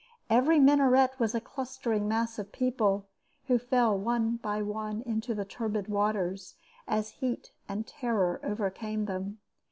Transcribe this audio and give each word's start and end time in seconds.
Every 0.31 0.59
minaret 0.59 1.19
was 1.19 1.35
a 1.35 1.39
clustering 1.39 2.07
mass 2.07 2.39
of 2.39 2.51
people, 2.51 3.05
who 3.45 3.59
fell 3.59 3.95
one 3.95 4.37
by 4.37 4.63
one 4.63 5.03
into 5.03 5.35
the 5.35 5.45
turbid 5.45 5.89
waters, 5.89 6.55
as 6.87 7.09
heat 7.09 7.51
and 7.69 7.85
terror 7.85 8.39
overcame 8.43 9.05
them. 9.05 9.37